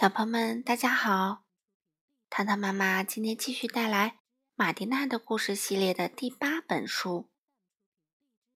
[0.00, 1.42] 小朋友们，大家好！
[2.30, 4.20] 糖糖妈妈今天继续带来
[4.54, 7.28] 马蒂娜的故事系列的第八本书。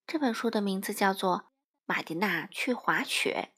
[0.06, 1.38] 这本书的名字叫做
[1.84, 3.54] 《马蒂娜去滑雪》，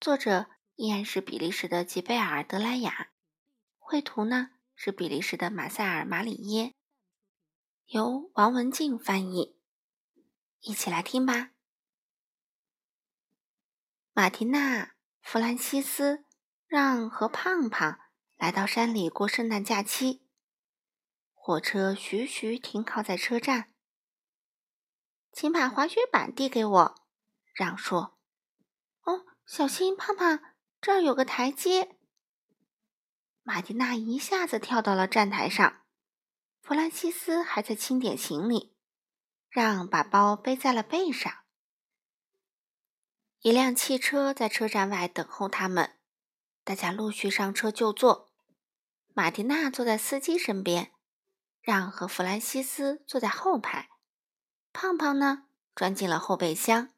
[0.00, 0.46] 作者
[0.76, 3.10] 依然是比利时的吉贝尔·德莱雅，
[3.80, 6.76] 绘图呢是比利时的马塞尔·马里耶，
[7.86, 9.58] 由王文静翻译。
[10.60, 11.50] 一起来听吧，
[14.12, 14.92] 马蒂娜。
[15.20, 16.24] 弗兰西斯
[16.66, 18.00] 让和胖胖
[18.36, 20.26] 来到山里过圣诞假期。
[21.32, 23.72] 火车徐徐停靠在车站。
[25.32, 26.94] 请把滑雪板递给我，
[27.54, 28.18] 让说。
[29.02, 30.40] 哦，小心，胖胖，
[30.80, 31.96] 这儿有个台阶。
[33.42, 35.82] 马蒂娜一下子跳到了站台上。
[36.60, 38.76] 弗兰西斯还在清点行李，
[39.48, 41.32] 让把包背在了背上。
[43.42, 45.96] 一辆汽车在车站外等候他们，
[46.62, 48.28] 大家陆续上车就坐。
[49.14, 50.92] 马蒂娜坐在司机身边，
[51.62, 53.88] 让和弗兰西斯坐在后排，
[54.74, 56.90] 胖胖呢钻进了后备箱。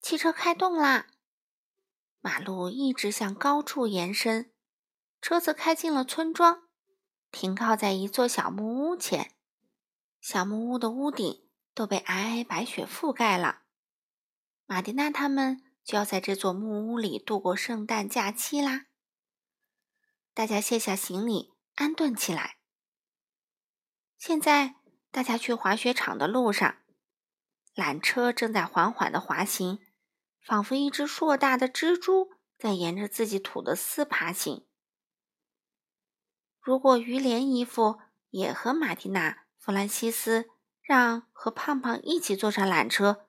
[0.00, 1.08] 汽车开动啦，
[2.22, 4.50] 马路一直向高处延伸，
[5.20, 6.62] 车子开进了村庄，
[7.30, 9.34] 停靠在一座小木屋前。
[10.22, 13.64] 小木屋的屋顶都被皑皑白雪覆盖了。
[14.68, 18.86] 马蒂娜他们就要在这座木屋里度过圣诞假期啦！
[20.34, 22.58] 大家卸下行李，安顿起来。
[24.18, 24.74] 现在，
[25.12, 26.78] 大家去滑雪场的路上，
[27.76, 29.78] 缆车正在缓缓的滑行，
[30.40, 34.66] 仿佛一只硕大的蜘蛛在沿着自己吐的丝爬行。
[36.60, 40.50] 如果于连姨父也和马蒂娜、弗兰西斯
[40.82, 43.25] 让和胖胖一起坐上缆车，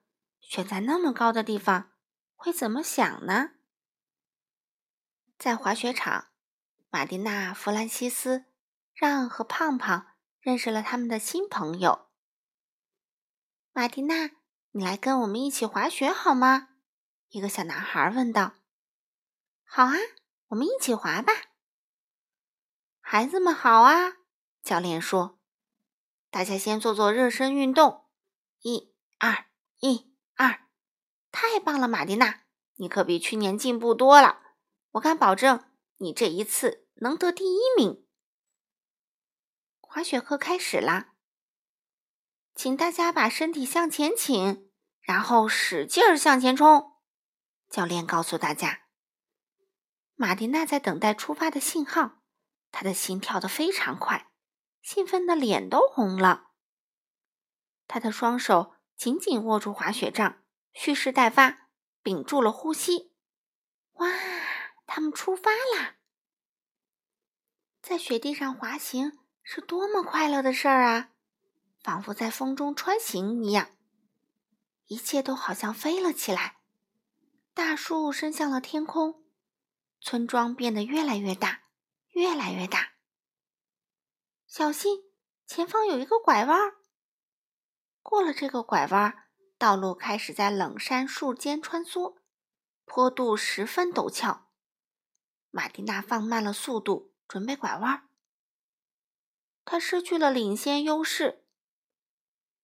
[0.48, 1.92] 悬在那么高的地方，
[2.34, 3.52] 会怎么想呢？
[5.38, 6.30] 在滑雪场，
[6.90, 8.46] 马蒂娜、弗兰西斯、
[8.94, 12.08] 让和胖胖认识了他们的新朋友。
[13.74, 14.32] 马蒂娜，
[14.72, 16.70] 你来跟我们一起滑雪好吗？
[17.28, 18.56] 一个小男孩问道。
[19.68, 19.96] “好啊，
[20.48, 21.34] 我们一起滑吧。”
[23.02, 24.14] 孩子们好啊！
[24.64, 25.40] 教练说
[26.32, 28.06] ：“大家先做做热身运动，
[28.62, 29.46] 一、二、
[29.82, 30.68] 一。”二，
[31.32, 32.44] 太棒了，马蒂娜，
[32.76, 34.42] 你可比去年进步多了。
[34.92, 38.08] 我敢保证，你这一次能得第一名。
[39.80, 41.16] 滑雪课开始啦，
[42.54, 44.70] 请大家把身体向前倾，
[45.02, 46.94] 然后使劲儿向前冲。
[47.68, 48.84] 教练告诉大家。
[50.16, 52.22] 马蒂娜在等待出发的信号，
[52.72, 54.32] 她的心跳得非常快，
[54.82, 56.52] 兴奋的脸都红了。
[57.88, 58.77] 她的双手。
[58.98, 60.44] 紧紧握住滑雪杖，
[60.74, 61.70] 蓄势待发，
[62.02, 63.14] 屏住了呼吸。
[63.94, 64.10] 哇，
[64.88, 65.98] 他们出发啦！
[67.80, 71.12] 在雪地上滑行是多么快乐的事儿啊，
[71.80, 73.70] 仿佛在风中穿行一样。
[74.88, 76.58] 一切都好像飞了起来，
[77.54, 79.24] 大树伸向了天空，
[80.02, 81.66] 村庄变得越来越大，
[82.10, 82.94] 越来越大。
[84.48, 85.04] 小心，
[85.46, 86.78] 前方有一个拐弯儿。
[88.10, 89.26] 过了这个拐弯，
[89.58, 92.16] 道路开始在冷杉树间穿梭，
[92.86, 94.48] 坡度十分陡峭。
[95.52, 98.08] 马蒂娜放慢了速度，准备拐弯。
[99.66, 101.44] 他失去了领先优势。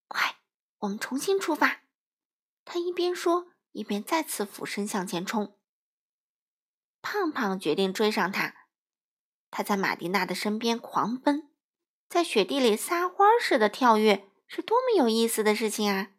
[0.08, 0.38] 快，
[0.78, 1.82] 我们重新出发！
[2.64, 5.60] 他一边说，一边再次俯身向前冲。
[7.02, 8.56] 胖胖决定追上他，
[9.52, 11.52] 他在马蒂娜的身边狂奔，
[12.08, 14.30] 在雪地里撒欢似的跳跃。
[14.56, 16.12] 是多么有意思的事情啊！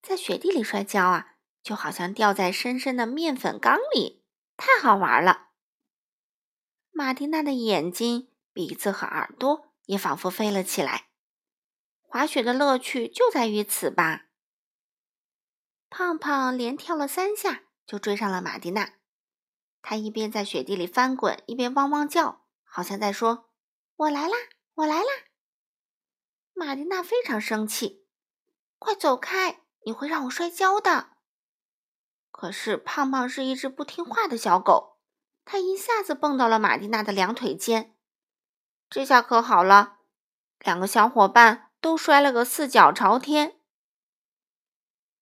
[0.00, 4.24] 在雪地里摔跤啊，就好像掉在深深的面粉缸里，
[4.56, 5.48] 太好玩了。
[6.90, 11.08] 马蒂娜的眼睛、鼻子和耳朵也仿佛飞了起来。
[12.00, 14.28] 滑雪的乐趣就在于此吧。
[15.90, 18.94] 胖胖连跳了三下，就追上了马蒂娜。
[19.82, 23.50] 他一边在雪地里翻滚，一边汪汪叫，好像在说
[23.96, 24.36] ：“我来啦，
[24.76, 25.08] 我来啦！”
[26.60, 28.04] 玛蒂娜非常生气，
[28.78, 29.62] 快走开！
[29.86, 31.12] 你会让我摔跤的。
[32.30, 34.98] 可是胖胖是一只不听话的小狗，
[35.46, 37.96] 它一下子蹦到了玛蒂娜的两腿间。
[38.90, 40.00] 这下可好了，
[40.58, 43.58] 两个小伙伴都摔了个四脚朝天。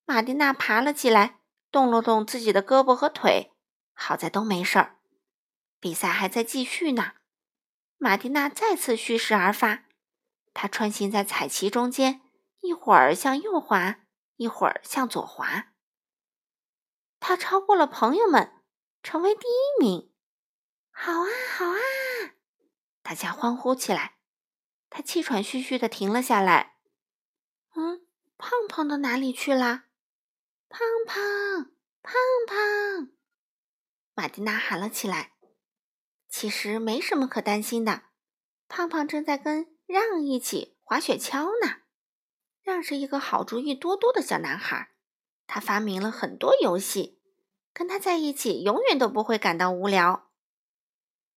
[0.05, 1.39] 玛蒂娜爬了起来，
[1.71, 3.53] 动了动自己的胳膊和腿，
[3.93, 4.99] 好在都没事儿。
[5.79, 7.13] 比赛还在继续呢，
[7.97, 9.85] 玛蒂娜再次蓄势而发。
[10.55, 12.21] 他穿行在彩旗中间，
[12.61, 14.01] 一会儿向右滑，
[14.37, 15.73] 一会儿向左滑。
[17.21, 18.63] 他超过了朋友们，
[19.03, 20.13] 成为第一名。
[20.91, 21.79] 好啊，好啊！
[23.03, 24.19] 大家欢呼起来。
[24.91, 26.77] 他气喘吁吁的停了下来。
[27.75, 28.07] 嗯，
[28.37, 29.85] 胖胖到哪里去啦？
[30.69, 31.73] 胖胖，
[32.03, 32.15] 胖
[32.47, 33.11] 胖！
[34.15, 35.35] 马蒂娜喊了起来。
[36.29, 38.05] 其实没什么可担心的，
[38.67, 41.79] 胖胖正在跟让一起滑雪橇呢。
[42.63, 44.91] 让是一个好主意多多的小男孩，
[45.47, 47.21] 他发明了很多游戏，
[47.73, 50.31] 跟他在一起永远都不会感到无聊。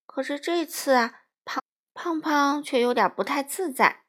[0.06, 1.60] 可是这次啊，胖
[1.94, 4.04] 胖胖却有点不太自在，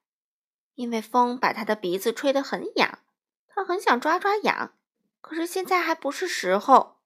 [0.75, 2.99] 因为风把他的鼻子吹得很痒，
[3.47, 4.77] 他很想抓抓痒，
[5.21, 6.99] 可是现在还不是时候。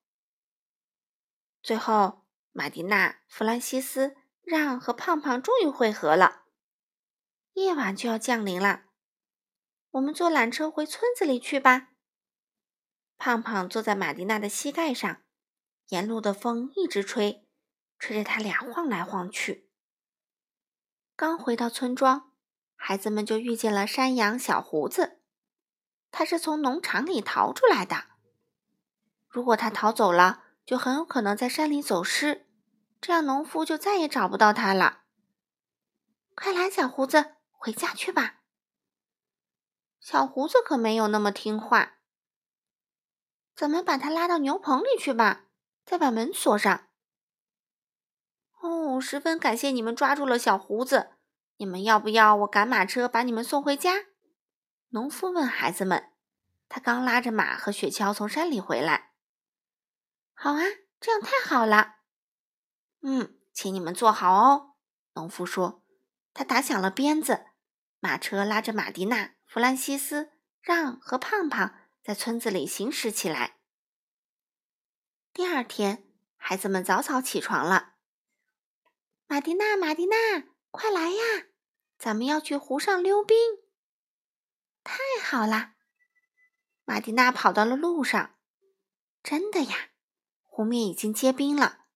[1.62, 2.24] 最后。
[2.50, 6.46] 马蒂娜、弗兰西斯、让和胖胖终于会合了。
[7.62, 8.84] 夜晚就要降临了，
[9.90, 11.88] 我们坐缆车回村子里去吧。
[13.16, 15.22] 胖胖坐在马蒂娜的膝盖上，
[15.88, 17.46] 沿路的风一直吹，
[17.98, 19.68] 吹着他俩晃来晃去。
[21.16, 22.32] 刚回到村庄，
[22.76, 25.20] 孩子们就遇见了山羊小胡子。
[26.10, 28.04] 他是从农场里逃出来的。
[29.28, 32.46] 如果他逃走了，就很有可能在山里走失。
[33.00, 35.02] 这样，农夫就再也找不到他了。
[36.36, 38.36] 快来，小胡子，回家去吧。
[40.00, 41.98] 小胡子可没有那么听话。
[43.54, 45.46] 咱们把他拉到牛棚里去吧，
[45.84, 46.88] 再把门锁上。
[48.60, 51.10] 哦，十分感谢你们抓住了小胡子。
[51.56, 54.06] 你们要不要我赶马车把你们送回家？
[54.90, 56.12] 农夫问孩子们。
[56.68, 59.12] 他刚拉着马和雪橇从山里回来。
[60.32, 60.62] 好啊，
[61.00, 61.96] 这样太好了。
[63.02, 64.76] 嗯，请你们坐好哦。
[65.14, 65.82] 农夫说。
[66.32, 67.47] 他打响了鞭子，
[68.00, 73.58] 马车拉着马蒂娜、弗兰西斯、让和胖胖在村子里行驶起来。
[75.32, 76.04] 第二天，
[76.36, 77.94] 孩子们早早起床了。
[79.26, 80.16] 马蒂娜，马蒂娜，
[80.70, 81.22] 快来呀！
[81.98, 83.36] 咱们要去湖上溜冰。
[84.84, 85.74] 太好了！
[86.84, 88.36] 马蒂娜跑到了路上。
[89.22, 89.90] 真的呀，
[90.42, 91.86] 湖面已经结冰了。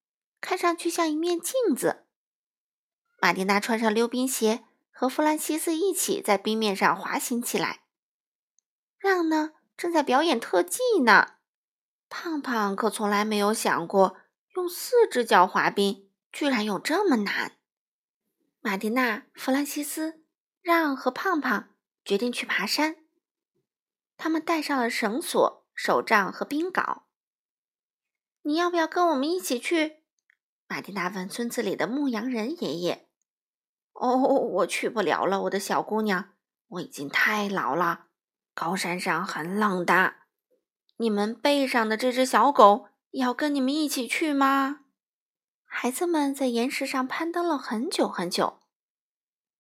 [0.41, 2.07] 看上去像一面镜子。
[3.21, 7.81] 马蒂娜穿上溜冰鞋，和弗兰西斯一起在冰面上滑行起来。
[8.99, 11.35] 让呢，正在表演特技呢。
[12.09, 14.19] 胖胖可从来没有想过，
[14.55, 17.59] 用四只脚滑冰居然有这么难。
[18.61, 20.23] 马蒂娜、弗兰西斯、
[20.61, 21.71] 让和胖胖
[22.05, 22.99] 决定去爬山。
[24.17, 27.03] 他们带上了绳索、手杖和冰镐。
[28.43, 30.03] 你要不要跟我们一起去？
[30.69, 33.09] 马蒂娜问村子里的牧羊人爷爷
[33.93, 36.33] ：“哦，我去不了了，我的小姑娘，
[36.69, 38.06] 我已经太老了。
[38.55, 40.15] 高山上很冷的。
[40.97, 44.81] 你们背上的这只小狗要跟你们一起去吗？”
[45.65, 48.61] 孩子们在岩石上攀登了很久很久，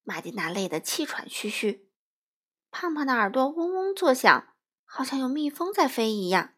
[0.02, 1.88] 玛蒂娜累得气喘吁吁，
[2.70, 6.52] 胖胖的耳朵嗡嗡作响，好像有蜜蜂在飞一样。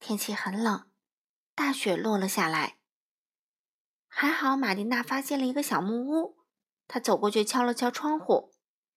[0.00, 0.86] 天气很冷，
[1.54, 2.78] 大雪落了下来。
[4.08, 6.41] 还好，玛蒂娜发现了一个小木屋。
[6.92, 8.52] 他走过去敲了敲窗户，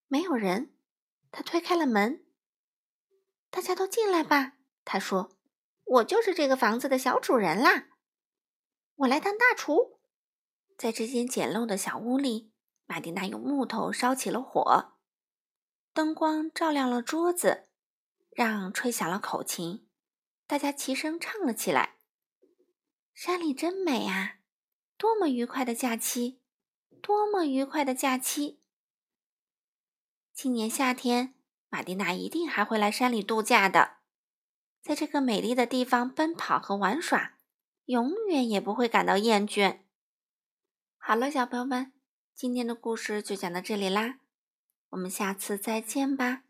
[0.08, 0.76] 没有人。
[1.32, 2.26] 他推开了门，
[3.50, 4.58] 大家都进来吧。
[4.84, 5.38] 他说
[5.86, 7.88] ：“我就是这个房子的小主人啦，
[8.96, 10.02] 我来当大厨。”
[10.78, 12.52] 在这间简陋的小屋里，
[12.86, 14.98] 玛蒂娜用木头烧起了火，
[15.94, 17.70] 灯光照亮了桌子，
[18.32, 19.88] 让吹响了口琴，
[20.46, 21.96] 大家齐声唱了起来
[23.16, 24.40] ：“山里真美啊！”
[25.00, 26.42] 多么愉快的假期！
[27.06, 28.58] 多么愉快的假期！
[30.34, 31.36] 今年夏天，
[31.70, 33.98] 玛蒂娜一定还会来山里度假的，
[34.82, 37.38] 在这个美丽的地方奔跑和玩耍，
[37.86, 39.82] 永远也不会感到厌倦。
[40.98, 41.94] 好了，小朋友们，
[42.34, 44.18] 今天的故事就讲到这里啦，
[44.90, 46.45] 我们下次再见吧。